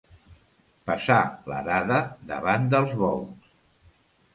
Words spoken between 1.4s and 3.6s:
l'arada davant dels bous.